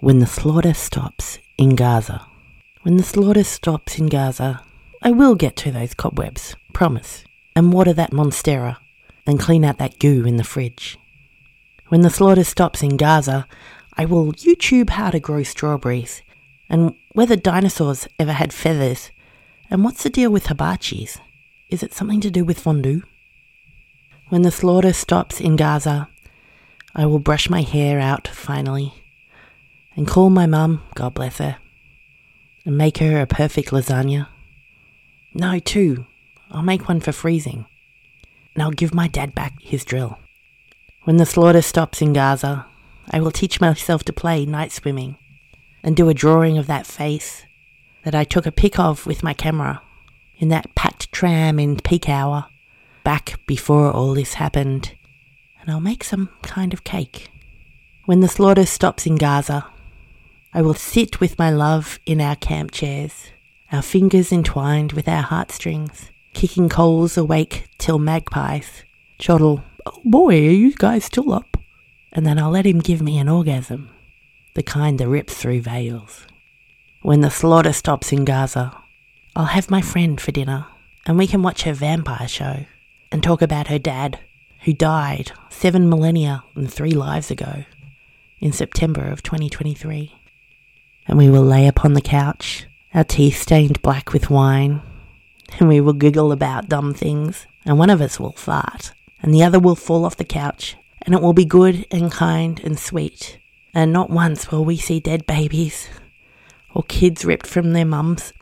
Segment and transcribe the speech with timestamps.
[0.00, 2.24] When the slaughter stops in Gaza.
[2.82, 4.62] When the slaughter stops in Gaza,
[5.02, 7.24] I will get to those cobwebs, promise,
[7.56, 8.76] and water that monstera,
[9.26, 10.98] and clean out that goo in the fridge.
[11.88, 13.48] When the slaughter stops in Gaza,
[13.94, 16.22] I will YouTube how to grow strawberries,
[16.70, 19.10] and whether dinosaurs ever had feathers,
[19.68, 21.18] and what's the deal with hibachis?
[21.70, 23.02] Is it something to do with fondue?
[24.28, 26.08] When the slaughter stops in Gaza,
[26.94, 28.94] I will brush my hair out finally
[29.98, 31.56] and call my mum, God bless her,
[32.64, 34.28] and make her a perfect lasagna.
[35.34, 36.06] No, two.
[36.52, 37.66] I'll make one for freezing.
[38.54, 40.20] And I'll give my dad back his drill.
[41.02, 42.66] When the slaughter stops in Gaza,
[43.10, 45.16] I will teach myself to play Nightswimming
[45.82, 47.44] and do a drawing of that face
[48.04, 49.82] that I took a pic of with my camera
[50.36, 52.46] in that packed tram in peak hour
[53.02, 54.94] back before all this happened.
[55.60, 57.30] And I'll make some kind of cake.
[58.04, 59.66] When the slaughter stops in Gaza,
[60.54, 63.30] I will sit with my love in our camp chairs,
[63.70, 68.84] our fingers entwined with our heartstrings, kicking coals awake till magpies
[69.18, 71.56] chortle, Oh boy, are you guys still up?
[72.12, 73.90] And then I'll let him give me an orgasm,
[74.54, 76.26] the kind that rips through veils.
[77.02, 78.76] When the slaughter stops in Gaza,
[79.36, 80.66] I'll have my friend for dinner,
[81.06, 82.64] and we can watch her vampire show
[83.12, 84.18] and talk about her dad,
[84.64, 87.64] who died seven millennia and three lives ago
[88.40, 90.17] in September of 2023
[91.08, 94.82] and we will lay upon the couch, our teeth stained black with wine,
[95.58, 98.92] and we will giggle about dumb things, and one of us will fart,
[99.22, 102.60] and the other will fall off the couch, and it will be good and kind
[102.62, 103.38] and sweet.
[103.72, 105.88] And not once will we see dead babies,
[106.74, 108.34] or kids ripped from their mums,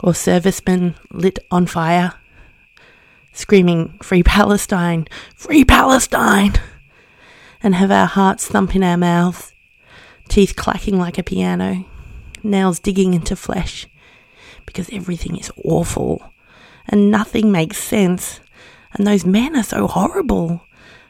[0.00, 2.14] or servicemen lit on fire,
[3.32, 5.08] screaming, Free Palestine!
[5.34, 6.54] Free Palestine!
[7.62, 9.53] And have our hearts thump in our mouths
[10.34, 11.84] teeth clacking like a piano,
[12.42, 13.86] nails digging into flesh,
[14.66, 16.32] because everything is awful
[16.88, 18.40] and nothing makes sense,
[18.92, 20.66] and those men are so horrible.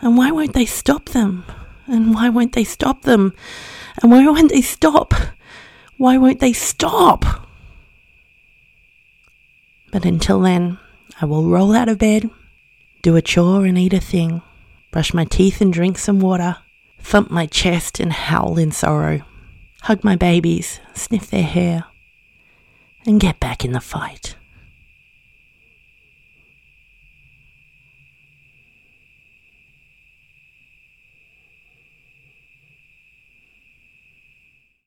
[0.00, 1.44] And why won't they stop them?
[1.88, 3.34] And why won't they stop them?
[4.00, 5.12] And why won't they stop?
[5.96, 7.24] Why won't they stop?
[9.90, 10.78] But until then,
[11.20, 12.30] I will roll out of bed,
[13.02, 14.42] do a chore and eat a thing,
[14.92, 16.58] brush my teeth and drink some water
[16.98, 19.22] thump my chest and howl in sorrow,
[19.82, 21.84] hug my babies, sniff their hair,
[23.06, 24.36] and get back in the fight.